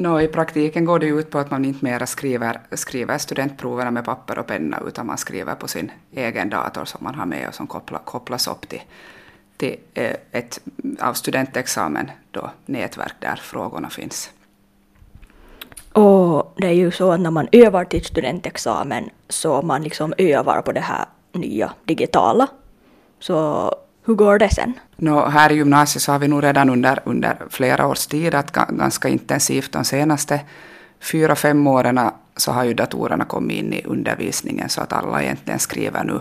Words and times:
No, 0.00 0.20
I 0.20 0.28
praktiken 0.28 0.84
går 0.84 0.98
det 0.98 1.06
ut 1.06 1.30
på 1.30 1.38
att 1.38 1.50
man 1.50 1.64
inte 1.64 1.84
mera 1.84 2.06
skriver, 2.06 2.60
skriver 2.72 3.18
studentproverna 3.18 3.90
med 3.90 4.04
papper 4.04 4.38
och 4.38 4.46
penna 4.46 4.82
utan 4.86 5.06
man 5.06 5.18
skriver 5.18 5.54
på 5.54 5.68
sin 5.68 5.92
egen 6.12 6.50
dator 6.50 6.84
som 6.84 7.04
man 7.04 7.14
har 7.14 7.26
med 7.26 7.48
och 7.48 7.54
som 7.54 7.66
koppla, 7.66 7.98
kopplas 7.98 8.48
upp 8.48 8.68
till, 8.68 8.82
till 9.56 9.76
eh, 9.94 10.16
ett 10.32 10.60
av 11.00 11.14
studentexamen 11.14 12.10
då, 12.30 12.50
nätverk 12.66 13.14
där 13.18 13.36
frågorna 13.36 13.90
finns. 13.90 14.30
Och 15.92 16.54
det 16.56 16.66
är 16.66 16.72
ju 16.72 16.90
så 16.90 17.12
att 17.12 17.20
när 17.20 17.30
man 17.30 17.48
övar 17.52 17.84
till 17.84 18.04
studentexamen 18.04 19.10
så 19.28 19.62
man 19.62 19.82
liksom 19.82 20.14
övar 20.18 20.62
på 20.62 20.72
det 20.72 20.80
här 20.80 21.04
nya 21.32 21.72
digitala. 21.84 22.46
Så 23.18 23.70
hur 24.10 24.14
går 24.16 24.38
det 24.38 24.50
sen? 24.50 24.72
No, 24.96 25.28
här 25.28 25.52
i 25.52 25.54
gymnasiet 25.54 26.02
så 26.02 26.12
har 26.12 26.18
vi 26.18 26.28
nog 26.28 26.42
redan 26.42 26.70
under, 26.70 27.00
under 27.04 27.36
flera 27.50 27.86
års 27.86 28.06
tid 28.06 28.34
att 28.34 28.52
ganska 28.52 29.08
intensivt 29.08 29.72
de 29.72 29.84
senaste 29.84 30.40
fyra, 31.00 31.34
fem 31.34 31.66
åren 31.66 32.00
så 32.36 32.52
har 32.52 32.64
ju 32.64 32.74
datorerna 32.74 33.24
kommit 33.24 33.56
in 33.56 33.72
i 33.72 33.82
undervisningen 33.84 34.68
så 34.68 34.80
att 34.80 34.92
alla 34.92 35.22
egentligen 35.22 35.58
skriver 35.58 36.04
nu 36.04 36.20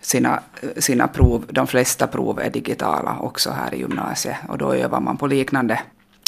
sina, 0.00 0.40
sina 0.76 1.08
prov. 1.08 1.44
De 1.48 1.66
flesta 1.66 2.06
prov 2.06 2.40
är 2.40 2.50
digitala 2.50 3.18
också 3.20 3.50
här 3.50 3.74
i 3.74 3.78
gymnasiet 3.78 4.36
och 4.48 4.58
då 4.58 4.74
övar 4.74 5.00
man 5.00 5.16
på 5.16 5.26
liknande, 5.26 5.80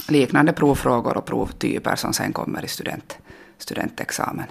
liknande 0.09 0.53
provfrågor 0.53 1.17
och 1.17 1.25
provtyper 1.25 1.97
som 1.97 2.13
sen 2.13 2.33
kommer 2.33 2.65
i 2.65 2.69
student, 2.69 3.19
studentexamen. 3.59 4.47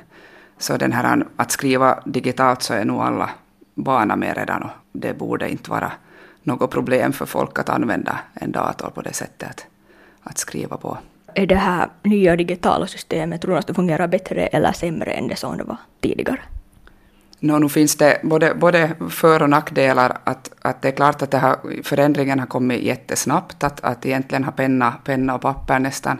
Så 0.57 0.77
den 0.77 0.91
här 0.91 1.25
att 1.35 1.51
skriva 1.51 1.99
digitalt 2.05 2.61
så 2.61 2.73
är 2.73 2.85
nog 2.85 3.01
alla 3.01 3.29
vana 3.75 4.15
med 4.15 4.37
redan 4.37 4.63
och 4.63 4.69
det 4.91 5.13
borde 5.13 5.49
inte 5.49 5.71
vara 5.71 5.91
något 6.43 6.71
problem 6.71 7.13
för 7.13 7.25
folk 7.25 7.59
att 7.59 7.69
använda 7.69 8.19
en 8.33 8.51
dator 8.51 8.89
på 8.89 9.01
det 9.01 9.13
sättet 9.13 9.49
att, 9.49 9.65
att 10.23 10.37
skriva 10.37 10.77
på. 10.77 10.97
Är 11.33 11.45
det 11.45 11.55
här 11.55 11.89
nya 12.03 12.35
digitala 12.35 12.87
systemet, 12.87 13.41
tror 13.41 13.51
du 13.51 13.57
att 13.57 13.67
det 13.67 13.73
fungerar 13.73 14.07
bättre 14.07 14.47
eller 14.47 14.71
sämre 14.71 15.11
än 15.11 15.27
det 15.27 15.35
som 15.35 15.57
det 15.57 15.63
var 15.63 15.77
tidigare? 16.01 16.39
No, 17.39 17.59
nu 17.59 17.69
finns 17.69 17.95
det 17.95 18.19
både, 18.23 18.55
både 18.55 18.91
för 19.09 19.41
och 19.41 19.49
nackdelar. 19.49 20.17
Att, 20.23 20.51
att 20.61 20.81
det 20.81 20.87
är 20.87 20.91
klart 20.91 21.21
att 21.21 21.31
det 21.31 21.37
här, 21.37 21.83
förändringen 21.83 22.39
har 22.39 22.47
kommit 22.47 22.83
jättesnabbt. 22.83 23.63
Att, 23.63 23.83
att 23.83 24.05
egentligen 24.05 24.43
har 24.43 24.51
penna, 24.51 24.93
penna 25.03 25.35
och 25.35 25.41
papper 25.41 25.79
nästan 25.79 26.19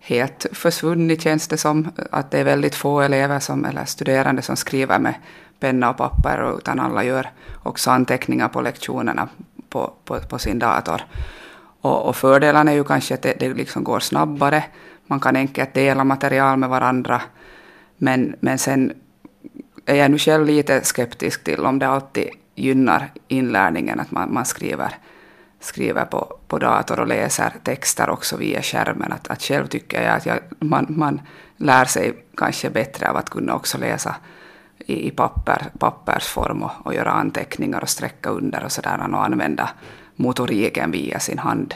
helt 0.00 0.46
försvunnit 0.52 1.22
känns 1.22 1.48
det 1.48 1.56
som. 1.56 1.88
Att 2.10 2.30
det 2.30 2.38
är 2.38 2.44
väldigt 2.44 2.74
få 2.74 3.00
elever 3.00 3.40
som, 3.40 3.64
eller 3.64 3.84
studerande 3.84 4.42
som 4.42 4.56
skriver 4.56 4.98
med 4.98 5.14
penna 5.60 5.90
och 5.90 5.96
papper 5.96 6.58
utan 6.58 6.80
alla 6.80 7.04
gör 7.04 7.30
också 7.62 7.90
anteckningar 7.90 8.48
på 8.48 8.60
lektionerna 8.60 9.28
på, 9.68 9.92
på, 10.04 10.18
på 10.20 10.38
sin 10.38 10.58
dator. 10.58 11.02
Och, 11.80 12.08
och 12.08 12.16
fördelen 12.16 12.68
är 12.68 12.72
ju 12.72 12.84
kanske 12.84 13.14
att 13.14 13.22
det, 13.22 13.36
det 13.40 13.54
liksom 13.54 13.84
går 13.84 14.00
snabbare. 14.00 14.64
Man 15.06 15.20
kan 15.20 15.36
enkelt 15.36 15.74
dela 15.74 16.04
material 16.04 16.58
med 16.58 16.68
varandra. 16.68 17.22
Men, 17.96 18.36
men 18.40 18.58
sen 18.58 18.92
är 19.86 19.94
jag 19.94 20.10
nu 20.10 20.18
själv 20.18 20.46
lite 20.46 20.84
skeptisk 20.84 21.44
till 21.44 21.60
om 21.60 21.78
det 21.78 21.88
alltid 21.88 22.28
gynnar 22.54 23.12
inlärningen 23.28 24.00
att 24.00 24.10
man, 24.10 24.34
man 24.34 24.44
skriver, 24.44 24.94
skriver 25.60 26.04
på, 26.04 26.38
på 26.48 26.58
dator 26.58 27.00
och 27.00 27.06
läser 27.06 27.52
texter 27.62 28.10
också 28.10 28.36
via 28.36 28.62
skärmen. 28.62 29.12
Att, 29.12 29.28
att 29.28 29.42
själv 29.42 29.66
tycker 29.66 30.02
jag 30.02 30.16
att 30.16 30.26
jag, 30.26 30.38
man, 30.58 30.86
man 30.88 31.20
lär 31.56 31.84
sig 31.84 32.14
kanske 32.36 32.70
bättre 32.70 33.10
av 33.10 33.16
att 33.16 33.30
kunna 33.30 33.54
också 33.54 33.78
läsa 33.78 34.14
i, 34.78 35.06
i 35.06 35.10
papper, 35.10 35.62
pappersform 35.78 36.62
och, 36.62 36.70
och 36.86 36.94
göra 36.94 37.10
anteckningar 37.10 37.80
och 37.82 37.88
sträcka 37.88 38.30
under 38.30 38.64
och 38.64 38.72
sådär 38.72 39.10
och 39.12 39.24
använda 39.24 39.70
motoriken 40.16 40.90
via 40.90 41.18
sin 41.18 41.38
hand. 41.38 41.74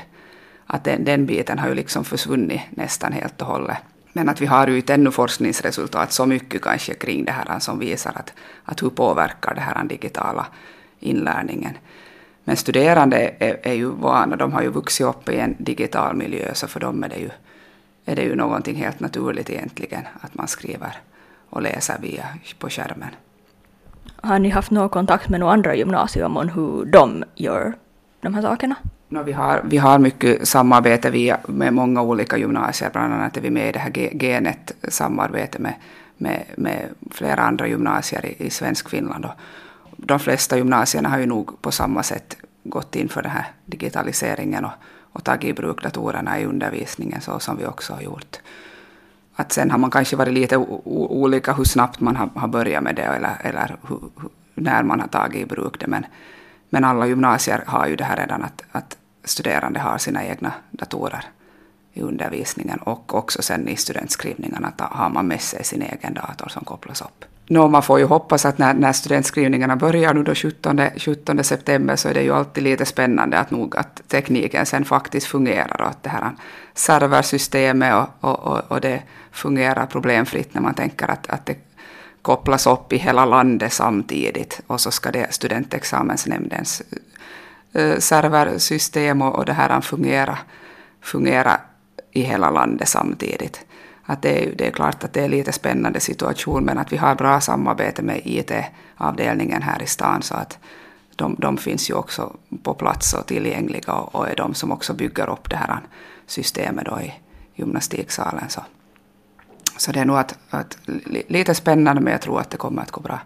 Att 0.67 0.85
den, 0.85 1.05
den 1.05 1.27
biten 1.27 1.59
har 1.59 1.69
ju 1.69 1.75
liksom 1.75 2.05
försvunnit 2.05 2.61
nästan 2.71 3.13
helt 3.13 3.41
och 3.43 3.47
hållet. 3.47 3.77
Men 4.13 4.29
att 4.29 4.41
vi 4.41 4.47
har 4.47 4.67
ju 4.67 4.83
ännu 4.89 5.11
forskningsresultat 5.11 6.13
så 6.13 6.27
mycket 6.27 6.63
kanske 6.63 6.95
kring 6.95 7.25
det 7.25 7.33
här 7.33 7.59
som 7.59 7.79
visar 7.79 8.13
att, 8.15 8.33
att 8.65 8.83
hur 8.83 8.91
påverkar 8.91 9.55
det 9.55 9.61
här 9.61 9.75
den 9.75 9.89
digitala 9.89 10.47
inlärningen. 11.01 11.75
Men 12.45 12.57
studerande 12.57 13.35
är, 13.39 13.59
är 13.63 13.73
ju 13.73 13.89
vana, 13.89 14.37
de 14.37 14.53
har 14.53 14.63
ju 14.63 14.69
vuxit 14.69 15.07
upp 15.07 15.29
i 15.29 15.39
en 15.39 15.57
digital 15.59 16.17
miljö 16.17 16.55
så 16.55 16.67
för 16.67 16.81
dem 16.81 17.05
är 17.05 17.09
det 17.09 17.19
ju, 17.19 17.31
är 18.05 18.17
det 18.17 18.23
ju 18.23 18.35
någonting 18.35 18.77
helt 18.77 19.01
naturligt 19.01 19.51
egentligen 19.51 20.03
att 20.21 20.35
man 20.35 20.49
skriver 20.49 20.97
och 21.51 21.63
läser 21.63 21.99
via 22.01 22.25
på 22.59 22.69
skärmen. 22.69 23.09
Har 24.17 24.39
ni 24.39 24.49
haft 24.49 24.71
någon 24.71 24.89
kontakt 24.89 25.29
med 25.29 25.41
några 25.41 25.53
andra 25.53 25.75
gymnasier 25.75 26.25
om 26.25 26.49
hur 26.49 26.85
de 26.85 27.25
gör 27.35 27.73
de 28.21 28.35
här 28.35 28.43
sakerna? 28.43 28.75
No, 29.09 29.23
vi, 29.23 29.33
har, 29.33 29.63
vi 29.65 29.77
har 29.77 29.99
mycket 29.99 30.49
samarbete 30.49 31.11
via, 31.11 31.39
med 31.47 31.73
många 31.73 32.03
olika 32.03 32.37
gymnasier, 32.37 32.91
bland 32.93 33.15
annat 33.15 33.37
är 33.37 33.41
vi 33.41 33.51
med 33.51 33.69
i 33.69 33.73
det 33.73 33.79
här 33.79 33.91
G-net-samarbetet 33.91 35.61
med, 35.61 35.75
med, 36.17 36.45
med 36.57 36.89
flera 37.11 37.43
andra 37.43 37.67
gymnasier 37.67 38.27
i, 38.27 38.47
i 38.47 38.51
svensk 38.51 38.89
Finland. 38.89 39.25
Och 39.25 39.31
de 39.97 40.19
flesta 40.19 40.57
gymnasierna 40.57 41.09
har 41.09 41.19
ju 41.19 41.27
nog 41.27 41.63
på 41.63 41.73
samma 41.73 42.03
sätt 42.03 42.37
gått 42.65 42.97
in 42.97 43.09
för 43.09 43.23
den 43.23 43.31
här 43.31 43.47
digitaliseringen 43.67 44.65
och, 44.65 44.73
och 45.13 45.25
tagit 45.25 45.51
i 45.51 45.53
bruk 45.53 45.83
datorerna 45.83 46.41
i 46.41 46.45
undervisningen 46.45 47.21
så 47.21 47.41
som 47.41 47.57
vi 47.57 47.67
också 47.67 47.93
har 47.93 48.01
gjort. 48.03 48.37
Att 49.37 49.53
sen 49.53 49.71
har 49.71 49.79
man 49.79 49.91
kanske 49.91 50.17
varit 50.17 50.35
lite 50.35 50.57
olika 50.57 51.53
hur 51.53 51.65
snabbt 51.65 52.01
man 52.01 52.17
har, 52.17 52.31
har 52.35 52.49
börjat 52.49 52.83
med 52.83 52.97
det 52.97 53.03
eller, 53.03 53.37
eller 53.41 53.77
hur, 53.89 54.01
när 54.55 54.83
man 54.83 55.01
har 55.01 55.09
tagit 55.09 55.43
i 55.43 55.47
bruk 55.47 55.81
det. 55.81 55.87
Men, 55.87 56.07
men 56.71 56.85
alla 56.85 57.07
gymnasier 57.07 57.65
har 57.67 57.87
ju 57.87 57.97
det 57.97 58.05
här 58.05 58.17
redan 58.17 58.43
att, 58.43 58.63
att 58.73 58.97
studerande 59.25 59.81
har 59.81 59.99
sina 59.99 60.25
egna 60.25 60.53
datorer 60.71 61.25
i 61.93 62.03
undervisningen 62.03 62.79
och 62.79 63.15
också 63.15 63.43
sen 63.43 63.69
i 63.69 63.77
studentskrivningarna 63.77 64.73
har 64.79 65.11
man 65.11 65.27
med 65.27 65.41
sig 65.41 65.65
sin 65.65 65.83
egen 65.83 66.15
dator 66.15 66.49
som 66.49 66.65
kopplas 66.65 67.01
upp. 67.01 67.25
No, 67.47 67.69
man 67.69 67.83
får 67.83 67.99
ju 67.99 68.05
hoppas 68.05 68.45
att 68.45 68.59
när, 68.59 68.75
när 68.75 68.93
studentskrivningarna 68.93 69.77
börjar 69.77 70.15
nu 70.15 70.23
då 70.23 70.35
17, 70.35 70.81
17 70.97 71.45
september 71.45 71.97
så 71.97 72.09
är 72.09 72.15
det 72.15 72.23
ju 72.23 72.35
alltid 72.35 72.65
lite 72.65 72.85
spännande 72.85 73.39
att 73.39 73.51
nog 73.51 73.77
att 73.77 74.09
tekniken 74.09 74.67
sen 74.67 74.85
faktiskt 74.85 75.27
fungerar 75.27 75.81
och 75.81 75.89
att 75.89 76.03
det 76.03 76.11
här 76.11 76.31
serversystemet 76.75 77.95
och, 77.95 78.31
och, 78.31 78.39
och, 78.39 78.61
och 78.69 78.81
det 78.81 79.03
fungerar 79.33 79.87
problemfritt 79.87 80.55
när 80.55 80.63
man 80.63 80.75
tänker 80.75 81.09
att, 81.11 81.31
att 81.31 81.47
det 81.47 81.57
kopplas 82.23 82.67
upp 82.67 82.93
i 82.93 82.97
hela 82.97 83.25
landet 83.25 83.73
samtidigt 83.73 84.61
och 84.67 84.81
så 84.81 84.91
ska 84.91 85.11
det 85.11 85.35
studentexamensnämndens 85.35 86.83
uh, 87.79 87.99
serversystem 87.99 89.23
och, 89.23 89.35
och 89.35 89.45
det 89.45 89.53
här 89.53 89.81
fungera, 89.81 90.39
fungera 91.01 91.61
i 92.13 92.23
hela 92.23 92.51
landet 92.51 92.89
samtidigt 92.89 93.65
att 94.07 94.23
det, 94.23 94.45
är, 94.45 94.55
det 94.55 94.67
är 94.67 94.71
klart 94.71 95.05
att 95.05 95.13
det 95.13 95.25
är 95.25 95.29
lite 95.29 95.53
spännande 95.53 96.01
situation, 96.01 96.65
men 96.65 96.79
att 96.79 96.93
vi 96.93 96.97
har 96.97 97.15
bra 97.15 97.41
samarbete 97.41 98.03
med 98.03 98.21
IT-avdelningen 98.25 99.63
här 99.63 99.83
i 99.83 99.87
stan, 99.87 100.23
så 100.23 100.35
att 100.35 100.59
de, 101.17 101.37
de 101.39 101.57
finns 101.57 101.91
ju 101.91 101.95
också 101.95 102.37
på 102.63 102.75
plats 102.75 103.15
och 103.15 103.27
tillgängliga 103.27 103.93
och, 103.93 104.15
och 104.15 104.29
är 104.29 104.37
de 104.37 104.55
som 104.55 104.73
också 104.73 104.95
bygger 104.95 105.31
upp 105.31 105.51
det 105.51 105.57
här 105.57 105.81
systemet 106.27 106.87
då 106.87 107.01
i 107.01 107.15
gymnastiksalen. 107.55 108.49
Så, 108.49 108.61
så 109.77 109.93
det 109.93 110.01
är 110.01 110.05
nog 110.05 110.17
att, 110.17 110.39
att, 110.51 110.79
lite 111.27 111.55
spännande, 111.55 112.03
men 112.03 112.13
jag 112.13 112.23
tror 112.23 112.41
att 112.41 112.51
det 112.51 112.57
kommer 112.57 112.83
att 112.83 112.91
gå 112.91 113.01
bra. 113.01 113.19